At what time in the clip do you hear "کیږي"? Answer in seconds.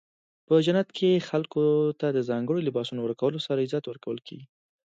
4.27-4.45